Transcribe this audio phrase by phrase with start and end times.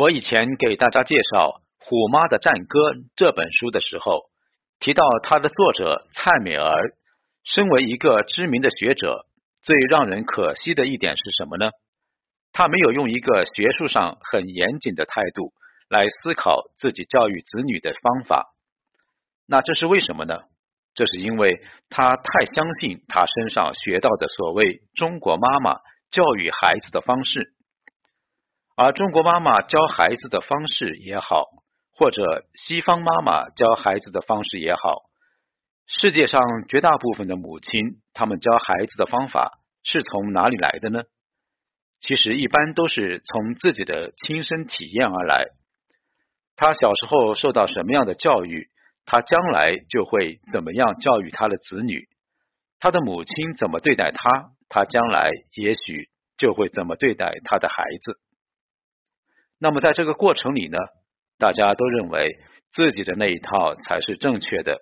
[0.00, 4.30] 我以前给大家介绍《虎妈的战歌》这本书的时候，
[4.78, 6.72] 提到它的作者蔡美儿，
[7.44, 9.26] 身为一个知名的学者，
[9.60, 11.68] 最让人可惜的一点是什么呢？
[12.50, 15.52] 他没有用一个学术上很严谨的态度
[15.90, 18.54] 来思考自己教育子女的方法。
[19.46, 20.44] 那这是为什么呢？
[20.94, 21.60] 这是因为
[21.90, 25.74] 他太相信他身上学到的所谓中国妈妈
[26.08, 27.52] 教育孩子的方式。
[28.82, 31.44] 而中国妈妈教孩子的方式也好，
[31.92, 35.02] 或者西方妈妈教孩子的方式也好，
[35.86, 41.02] 世界上绝大部分的母亲，他们教孩子的方法是从哪里来的呢？
[42.00, 45.44] 其实一般都是从自己的亲身体验而来。
[46.56, 48.70] 他小时候受到什么样的教育，
[49.04, 52.08] 他将来就会怎么样教育他的子女。
[52.78, 56.08] 他的母亲怎么对待他，他将来也许
[56.38, 58.18] 就会怎么对待他的孩子。
[59.62, 60.78] 那么在这个过程里呢，
[61.36, 62.38] 大家都认为
[62.72, 64.80] 自己的那一套才是正确的，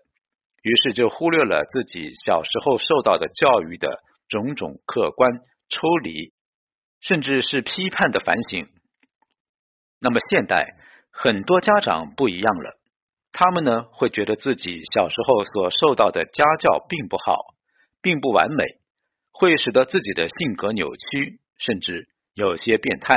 [0.62, 3.88] 于是就忽略了自己小时候受到的教育的
[4.28, 6.32] 种种客观、抽离，
[7.00, 8.68] 甚至是批判的反省。
[10.00, 10.76] 那么现代
[11.10, 12.78] 很多家长不一样了，
[13.32, 17.34] 他们呢会觉得自己小时候所受到的家教并不好，
[18.00, 18.64] 并不完美，
[19.32, 23.16] 会使得自己的性格扭曲，甚至有些变态，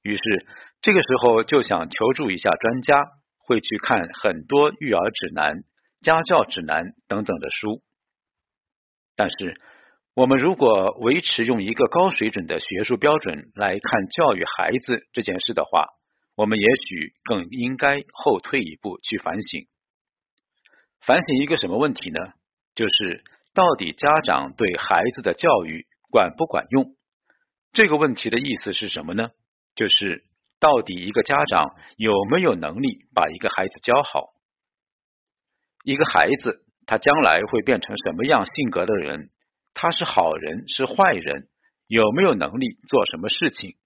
[0.00, 0.46] 于是。
[0.86, 2.94] 这个时候就想求助一下专家，
[3.38, 5.64] 会去看很多育儿指南、
[6.00, 7.82] 家教指南等等的书。
[9.16, 9.60] 但是，
[10.14, 15.86] 我们如果维持用一个高水准的学术标准来看教育孩子这件事的话，
[16.36, 19.66] 我们也许更应该后退一步去反省。
[21.00, 22.20] 反省一个什么问题呢？
[22.76, 26.94] 就是到底家长对孩子的教育管不管用？
[27.72, 29.30] 这个问题的意思是什么呢？
[29.74, 30.22] 就是。
[30.66, 34.30] 到底一个家长有没有能力把一个孩子教好？
[35.84, 39.30] 一个孩子他将来会变成什么样性格的人？
[39.74, 41.46] 他是好人是坏人？
[41.86, 43.76] 有没有能力做什么事情？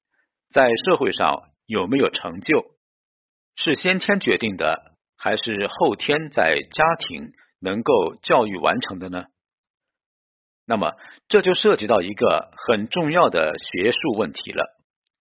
[0.49, 2.65] 在社会上有没有成就？
[3.57, 9.27] 是先天决定的，还是后天在家庭能够教育完成的呢？
[10.65, 10.95] 那么
[11.29, 14.65] 这就涉及到一个很重要的学术问题了，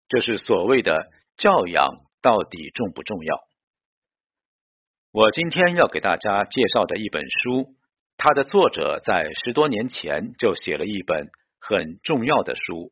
[0.08, 1.12] 就是所谓的。
[1.40, 3.40] 教养到底重不重要？
[5.14, 7.76] 我今天要给大家介绍的一本书，
[8.18, 11.30] 它的作者在十多年前就写了一本
[11.62, 12.62] 很重要的书《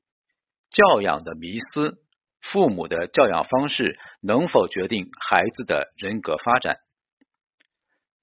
[0.69, 1.89] 教养的迷思》，
[2.39, 6.77] 父母的教养方式能否决定孩子的人格发展？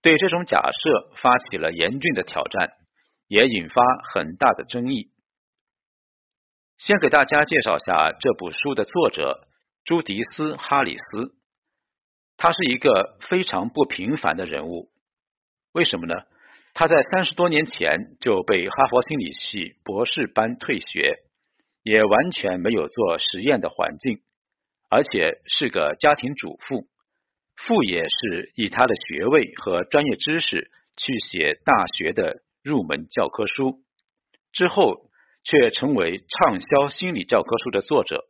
[0.00, 2.70] 对这种假设发起了严峻的挑战，
[3.28, 5.10] 也引发很大的争议。
[6.78, 9.48] 先给大家介绍下这部书的作者。
[9.84, 11.34] 朱迪斯·哈里斯，
[12.38, 14.88] 他是一个非常不平凡的人物。
[15.72, 16.14] 为什么呢？
[16.72, 21.18] 他在三十多年前就被哈佛心理系博士班退学，
[21.82, 24.22] 也完全没有做实验的环境，
[24.88, 26.88] 而且是个家庭主妇。
[27.54, 33.82] 副业是以他的学位和专业知识去写大学的入门教科书，
[34.50, 35.10] 之后
[35.44, 38.24] 却成为畅销心理教科书的作者。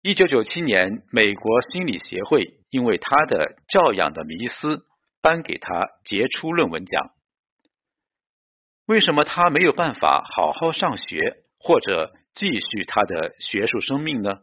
[0.00, 4.86] 一九九七年，美国心理协会因为他的教养的迷思，
[5.20, 7.10] 颁给他杰出论文奖。
[8.86, 14.38] 为什么他没有办法好好上学，或者继续他的学术生命呢？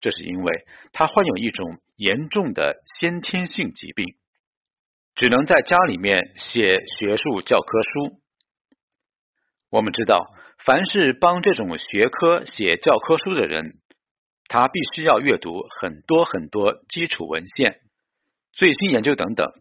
[0.00, 4.06] 这是因为他患有一种严重的先天性疾病，
[5.14, 8.20] 只能在家里面写学术教科书。
[9.68, 10.34] 我们知道，
[10.64, 13.80] 凡是帮这种学科写教科书的人。
[14.48, 17.80] 他必须要阅读很多很多基础文献、
[18.52, 19.52] 最新研究等等。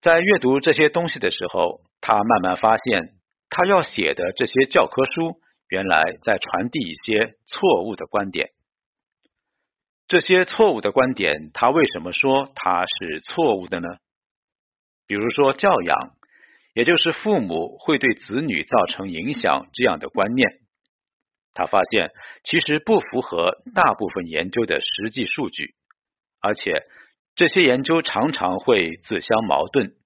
[0.00, 3.14] 在阅读这些东西的时候，他慢慢发现，
[3.50, 8.50] 他要写的这些教科书原来在传递一些错误的观点。
[10.06, 13.88] 这些错误的观点，他为什么说它是错误的呢？
[15.06, 16.10] 比如说教养，
[16.74, 20.48] 也就是父母会对子女造成影响这样的观念。
[21.58, 22.12] 他发现
[22.44, 25.74] 其实不符合大部分研究的实际数据，
[26.40, 26.84] 而且
[27.34, 29.96] 这些研究常常会自相矛盾。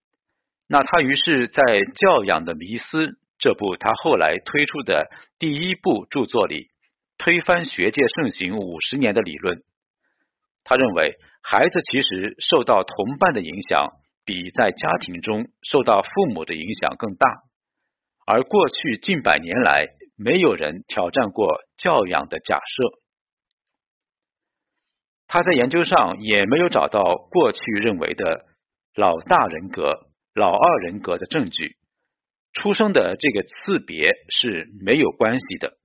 [0.66, 1.62] 那他于是，在
[1.92, 3.06] 《教养的迷思》
[3.38, 6.70] 这部他后来推出的第一部著作里，
[7.18, 9.62] 推翻学界盛行五十年的理论。
[10.64, 13.90] 他认为，孩子其实受到同伴的影响，
[14.24, 17.28] 比在家庭中受到父母的影响更大。
[18.24, 22.98] 而过去近百年来，没有人挑战过教养的假设。
[25.26, 28.44] 他在研究上也没有找到过去认为的
[28.94, 31.76] 老大人格、老二人格的证据。
[32.52, 35.78] 出生的这个次别是没有关系的，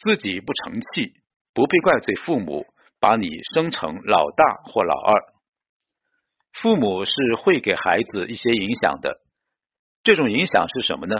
[0.00, 1.12] 自己不成器，
[1.54, 2.66] 不必怪罪父母
[2.98, 5.22] 把你生成老大或老二。
[6.52, 9.20] 父母是会给孩子一些影响的，
[10.02, 11.14] 这种影响是什么呢？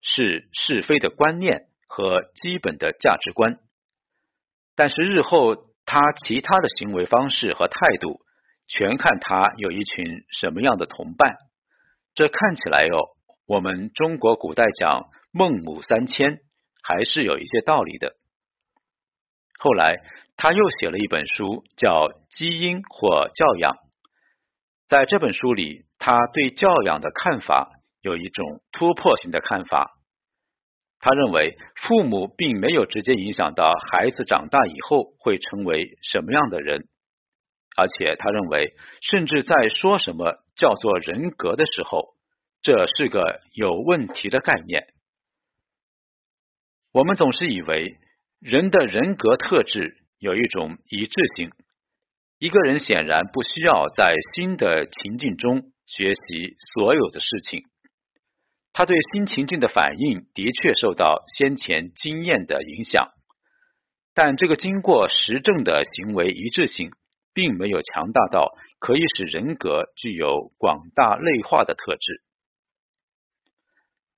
[0.00, 3.58] 是是非的观念和基本的价值观。
[4.74, 8.20] 但是日后他其他的行为方式和态度，
[8.66, 11.36] 全看他有一群什么样的同伴。
[12.14, 13.16] 这看起来哟。
[13.46, 16.38] 我们中国古代讲孟母三迁，
[16.82, 18.14] 还是有一些道理的。
[19.58, 19.98] 后来
[20.36, 23.72] 他又写了一本书，叫《基因或教养》。
[24.88, 27.68] 在这本书里，他对教养的看法
[28.00, 29.90] 有一种突破性的看法。
[31.02, 36.88] 他认为父母并没有直接影响到孩子长大以后会成为什么样的人，
[37.76, 42.14] 而且他认为，甚至在说什么叫做人格的时候。
[42.62, 44.86] 这是个有问题的概念。
[46.92, 47.96] 我们总是以为
[48.38, 51.50] 人的人格特质有一种一致性。
[52.38, 57.64] 一个人显然不需要在新的情境中学习所有的事情，
[58.72, 63.10] 他对新情境的反应的确受到先前经验的影响，
[64.14, 66.90] 但这个经过实证的行为一致性，
[67.34, 72.22] 并没有强大到可以使人格具有广大类化的特质。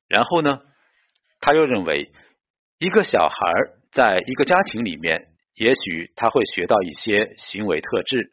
[0.06, 0.60] 然后呢，
[1.40, 2.12] 他又认为，
[2.78, 3.36] 一个小孩
[3.90, 8.32] 在一个家庭里面，也许他会学到一些行为特质，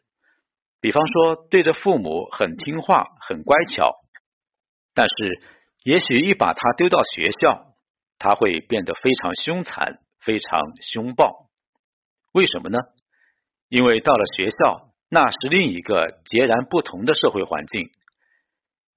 [0.80, 3.96] 比方说对着父母很听话、很乖巧。
[4.94, 5.42] 但是，
[5.84, 7.74] 也许一把他丢到学校，
[8.18, 11.48] 他会变得非常凶残、非常凶暴。
[12.32, 12.78] 为什么呢？
[13.68, 17.90] 因为到了学校，那是另一个截然不同的社会环境。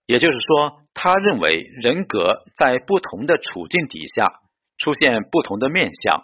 [0.06, 4.42] 也就是说，他认为人格在不同的处境底下
[4.78, 6.24] 出现不同的面相，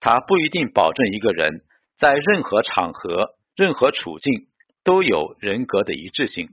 [0.00, 1.64] 他不一定保证一个人
[1.96, 4.48] 在任何场合、任何处境
[4.82, 6.50] 都有人格的一致性。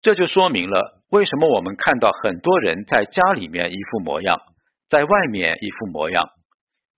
[0.00, 4.40] 这就说明了为什么我们看到很多人在家里面一副模样，
[4.88, 6.30] 在外面一副模样。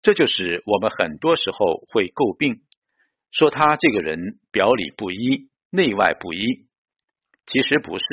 [0.03, 2.61] 这就是我们很多时候会诟病，
[3.31, 4.19] 说他这个人
[4.51, 6.45] 表里不一，内外不一。
[7.47, 8.05] 其实不是，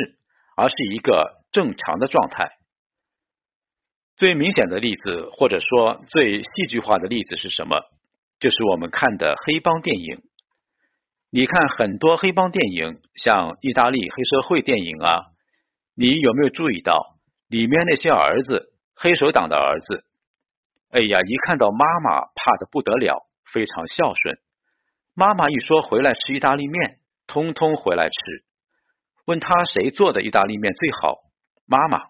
[0.55, 2.49] 而是一个正常的状态。
[4.15, 7.81] 最明显的例子，或者说最戏剧化的例子是什么？
[8.39, 10.21] 就是我们看的黑帮电影。
[11.29, 15.25] 你看很多黑帮电影，像意大利黑社会电影啊，
[15.99, 17.17] 你有没有注意到
[17.49, 20.05] 里面那些儿子，黑手党的儿子？
[20.91, 24.37] 哎呀，一看到妈妈怕的不得了，非常孝顺。
[25.13, 28.15] 妈妈一说回来吃意大利面，通通回来吃。
[29.25, 31.17] 问他谁做的意大利面最好？
[31.65, 32.05] 妈妈。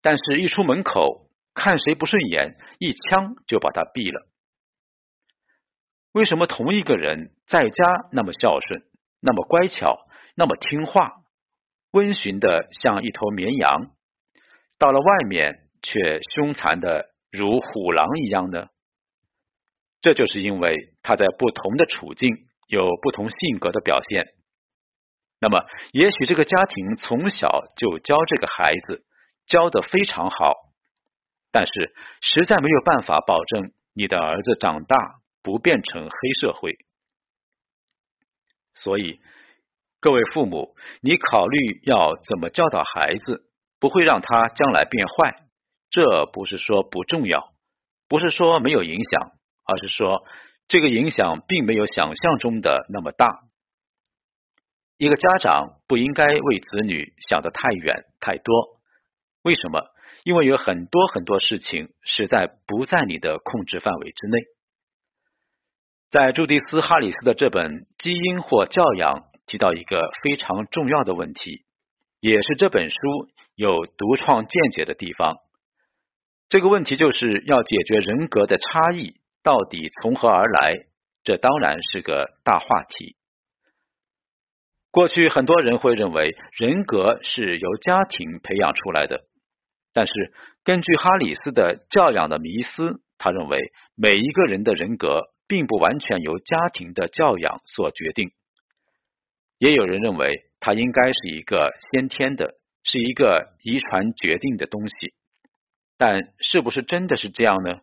[0.00, 4.26] 但是，一出门口看谁不顺眼，一枪就把他毙了。
[6.12, 8.84] 为什么同一个人在家那么孝顺，
[9.20, 9.98] 那么乖巧，
[10.34, 11.12] 那么听话，
[11.92, 13.90] 温驯的像一头绵羊，
[14.78, 18.68] 到了外面却凶残的如虎狼一样呢？
[20.02, 24.34] 这就是因为他在不同的处境有不同性格的表现。
[25.40, 29.04] 那么，也许这个家庭从小就教这个孩子
[29.46, 30.54] 教的非常好，
[31.50, 34.96] 但是实在没有办法保证你的儿子长大
[35.42, 36.78] 不变成黑社会。
[38.74, 39.20] 所以，
[40.00, 43.42] 各位父母，你考虑要怎么教导孩子，
[43.80, 45.42] 不会让他将来变坏。
[45.90, 47.52] 这不是说不重要，
[48.08, 49.30] 不是说没有影响，
[49.64, 50.24] 而是说
[50.68, 53.40] 这个影响并没有想象中的那么大。
[54.98, 58.80] 一个家长不应该为子女想得太远太多，
[59.42, 59.82] 为什么？
[60.24, 64.38] 因为有很多很多事情实在不在你的控制范围之内。
[66.10, 71.64] 在朱迪斯·哈里斯的这本《基因或教养》提到一个非常重要的问题，
[72.20, 72.96] 也是这本书
[73.54, 75.36] 有独创见解的地方。
[76.48, 80.86] 这个问题就是要解决人格的差异到底从何而来，
[81.24, 83.16] 这当然是个大话题。
[84.90, 89.24] 过去很多人会认为人格是由家庭培养出来的，
[89.92, 90.32] 但是
[90.64, 98.30] 根据哈里斯的教养的迷思，他认为每一个人的人格并不完全由家庭的教养所决定。
[99.58, 105.14] 也有人认为它应该是一个先天的，是一个遗传决定的东西，
[105.96, 107.80] 但是不是真的是这样呢？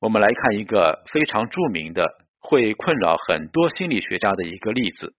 [0.00, 2.22] 我们来看一个非常著名的。
[2.44, 5.14] 会困扰很多心理学家的一个例子。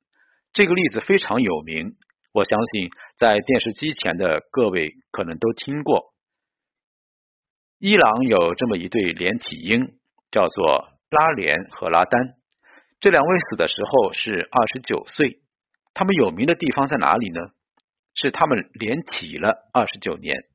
[0.51, 1.96] 这个例子非常有名，
[2.34, 6.13] 我相信在电视机前的各位可能都听过。
[7.80, 9.96] 伊朗有这么一对连体婴，
[10.32, 12.36] 叫做拉莲和拉丹。
[13.03, 15.41] 这两位死的时候是二十九岁。
[15.93, 17.41] 他们有名的地方在哪里呢？
[18.15, 20.45] 是他们连体了二十九年，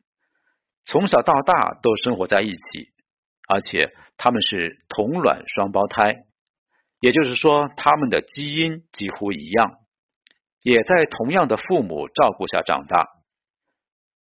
[0.86, 2.88] 从小到大都生活在一起，
[3.50, 6.24] 而且他们是同卵双胞胎，
[7.00, 9.74] 也就是说，他们的基因几乎一样，
[10.62, 13.08] 也在同样的父母照顾下长大。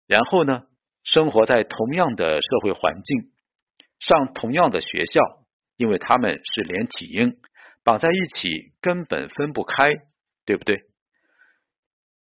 [0.05, 0.63] 然后呢？
[1.05, 3.31] 生活在同样的社会环境，
[3.99, 5.21] 上同样的学校，
[5.77, 7.37] 因为他们是连体婴，
[7.87, 9.85] 绑在一起根本分不开，
[10.45, 10.81] 对不对？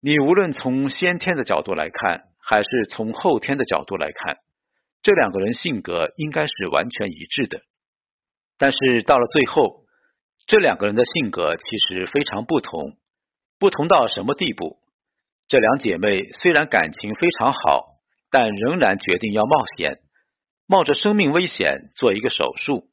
[0.00, 4.38] 你无论从先天的角度来看，还是从后天的角度来看，
[5.04, 7.60] 这两个人性格应该是完全一致的。
[8.58, 9.84] 但是到了最后，
[10.48, 12.96] 这两个人的性格其实非常不同，
[13.60, 14.78] 不同到什么地步？
[15.46, 17.92] 这两姐妹虽然感情非常好。
[18.34, 19.98] 但仍然决定要冒险，
[20.66, 22.88] 冒着生命危险做一个手术，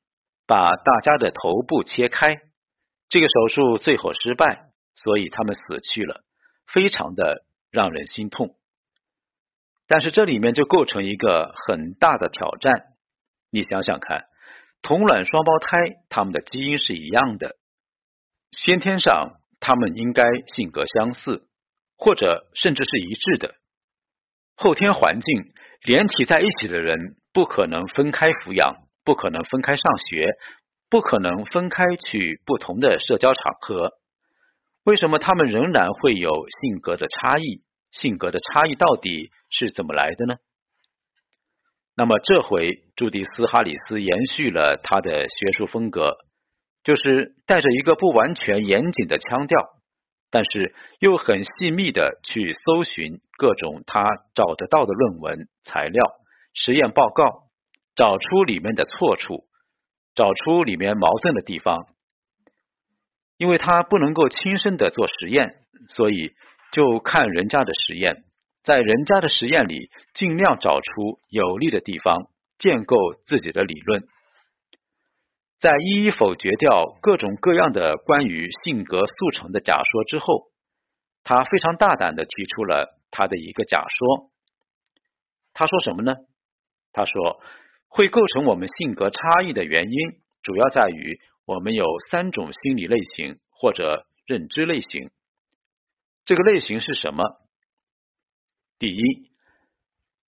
[0.45, 2.41] 把大家的头部切开。
[3.09, 6.23] 这个手术最后失败，所以他们死去了，
[6.67, 8.55] 非常的让人心痛。
[9.87, 12.85] 但是这里面就构成一个很大的挑战。
[13.51, 14.25] 你想想看，
[14.83, 15.77] 同卵双胞胎，
[16.09, 17.55] 他们的基因是一样的，
[18.51, 20.23] 先天上他们应该
[20.55, 21.47] 性格相似，
[21.97, 23.55] 或者甚至是一致的。
[24.55, 25.51] 后天环境
[25.81, 30.27] 连体在一起的人不可能分开抚养，不可能分开上学，
[30.89, 33.93] 不可能分开去不同的社交场合。
[34.83, 36.31] 为什么他们仍然会有
[36.61, 37.61] 性格的差异？
[37.91, 40.35] 性格的差异到底是怎么来的呢？
[41.95, 46.15] 那么这回朱迪斯·哈里斯延续了他的学术风格，
[46.83, 49.57] 就是带着一个不完全严谨的腔调。
[50.31, 54.05] 但是又很细密的去搜寻各种他
[54.35, 56.03] 找得到的论文材料、
[56.53, 57.49] 实验报告，
[57.95, 59.45] 找出里面的错处，
[60.15, 61.85] 找出里面矛盾的地方。
[63.37, 65.55] 因为他不能够亲身的做实验，
[65.87, 66.33] 所以
[66.73, 68.25] 就看人家的实验，
[68.63, 72.23] 在人家的实验里尽量找出有利的地方，
[72.57, 74.03] 建构自己的理论。
[75.59, 80.47] 在一一否决掉各种各样的关于性格速成的假说之后，
[81.23, 84.31] 他非常大胆的提出了他的一个假说。
[85.53, 86.13] 他说什么呢？
[86.91, 87.41] 他说，
[87.89, 95.11] 会构成我们性格差异的原因，主要在于我们有三种心理类型或者认知类型。
[96.23, 97.23] 这个类型是什么？
[98.77, 99.01] 第一，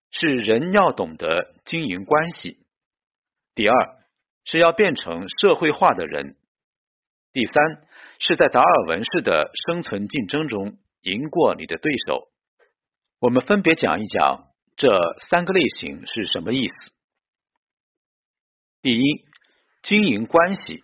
[0.10, 2.58] 是人要懂得经营关系。
[3.56, 4.02] 第二。
[4.44, 6.36] 是要变成社会化的人。
[7.32, 7.54] 第三，
[8.18, 12.28] 是在达尔文式的生存竞争中赢过你的对手。
[13.20, 14.90] 我们分别讲一讲这
[15.30, 16.74] 三个类型是什么意思。
[18.82, 19.26] 第一，
[19.84, 20.84] 经营关系。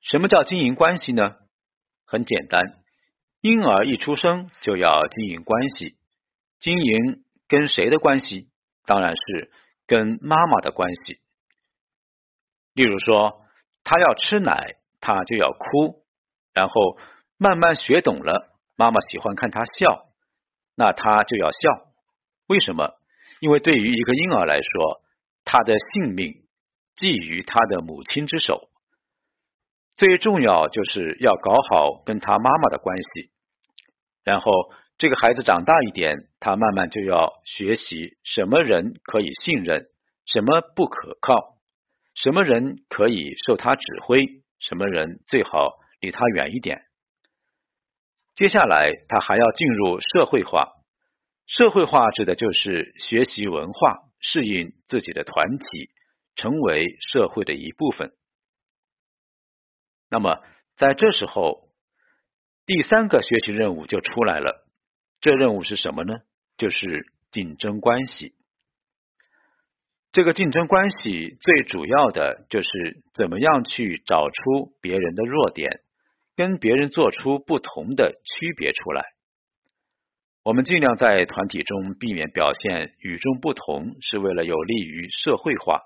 [0.00, 1.36] 什么叫经营关系呢？
[2.06, 2.62] 很简单，
[3.42, 5.98] 婴儿一出生就要经营关系。
[6.58, 8.48] 经营跟谁的关系？
[8.86, 9.50] 当然是
[9.86, 11.20] 跟妈妈的关系。
[12.72, 13.42] 例如说，
[13.84, 16.06] 他要吃奶，他就要哭，
[16.54, 16.98] 然后
[17.36, 20.06] 慢慢学懂了，妈妈喜欢看他笑，
[20.74, 21.92] 那他就要笑。
[22.46, 22.94] 为什么？
[23.40, 25.02] 因为对于一个婴儿来说，
[25.44, 26.47] 他的性命
[26.98, 28.68] 寄于他的母亲之手，
[29.96, 33.30] 最重要就是要搞好跟他妈妈的关系。
[34.24, 34.52] 然后
[34.98, 39.86] 这个孩子长大一点，他慢慢就要学习什么人可以信任，
[40.26, 41.56] 什么不可靠。
[42.14, 44.26] 什么人可以受他指挥？
[44.58, 46.82] 什么人最好离他远一点？
[48.34, 50.72] 接下来，他还要进入社会化。
[51.46, 55.90] 社会化指的就是学习文化，适应自己的团体，
[56.38, 58.12] 成为社会的一部分。
[60.08, 60.42] 那么，
[60.76, 61.68] 在这时候，
[62.64, 64.66] 第三个学习任务就出来了。
[65.20, 66.14] 这任务是什么呢？
[66.56, 68.34] 就是竞争关系。
[70.12, 75.80] 这个竞争关系最主要的就是怎么样去找出别人的弱点，
[76.36, 79.04] 跟别人做出不同的区别出来。
[80.44, 85.82] 我们尽量在团体中避免表现与众不同，是为了有利于社会化。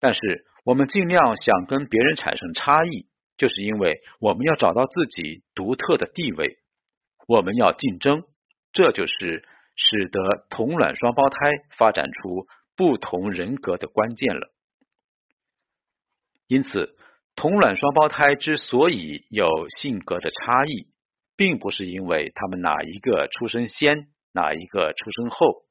[0.00, 0.20] 但是
[0.64, 6.58] 我们尽量想跟别人产生差异，就是因为我们要找到自己独特的地位。
[7.26, 8.22] 我们要竞争，
[8.72, 11.38] 这就是使得同卵双胞胎
[11.76, 12.46] 发展出。
[12.78, 14.52] 不同人格的关键了。
[16.46, 16.96] 因此，
[17.34, 20.86] 同卵双胞胎之所以有性格的差异，
[21.36, 25.64] 并不是因为他们哪一个出生先，哪一个出生后，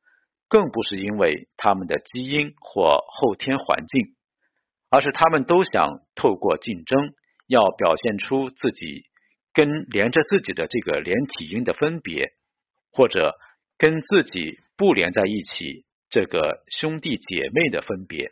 [0.49, 4.16] 更不是因为他们的基因或后天环境，
[4.89, 7.11] 而是他们都想透过竞争，
[7.47, 9.03] 要表现出自己
[9.53, 12.31] 跟连着自己的这个连体婴的分别，
[12.91, 13.33] 或者
[13.77, 18.31] 跟自己不连在一起这个兄弟姐妹的分别。